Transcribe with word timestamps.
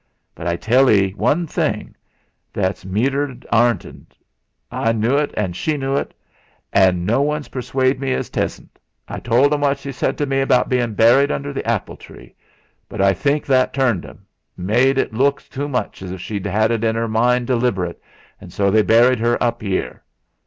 But 0.33 0.47
I 0.47 0.55
tell 0.55 0.89
'ee 0.89 1.11
one 1.11 1.45
thing 1.45 1.93
that 2.53 2.83
meadder's 2.83 3.37
'arnted; 3.51 4.15
I 4.71 4.93
knu 4.93 5.19
et, 5.19 5.31
an' 5.37 5.53
she 5.53 5.77
knu 5.77 5.95
et; 5.95 6.15
an' 6.73 7.05
no 7.05 7.21
one'll 7.21 7.51
persuade 7.51 7.99
me 7.99 8.11
as 8.13 8.27
'tesn't. 8.31 8.79
I 9.07 9.19
told 9.19 9.53
'em 9.53 9.61
what 9.61 9.77
she 9.77 9.91
said 9.91 10.17
to 10.17 10.25
me 10.25 10.43
'bout 10.43 10.69
bein' 10.69 10.95
burried 10.95 11.29
under 11.29 11.53
th' 11.53 11.61
apple 11.67 11.97
tree. 11.97 12.33
But 12.89 12.99
I 12.99 13.13
think 13.13 13.45
that 13.45 13.75
turned 13.75 14.03
'.m 14.03 14.25
made 14.57 14.97
et 14.97 15.13
luke 15.13 15.43
to 15.51 15.67
much 15.67 16.01
's 16.01 16.11
ef 16.11 16.19
she'd 16.19 16.47
'ad 16.47 16.71
it 16.71 16.83
in 16.83 16.97
'er 16.97 17.07
mind 17.07 17.45
deliberate; 17.45 18.01
an' 18.39 18.49
so 18.49 18.71
they 18.71 18.81
burried 18.81 19.21
'er 19.21 19.37
up 19.39 19.61
'ere. 19.61 20.01